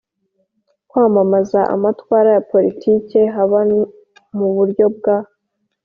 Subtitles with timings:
[0.89, 3.59] kwamamaza amatwara ya politiki haba
[4.37, 5.17] mu buryo bwa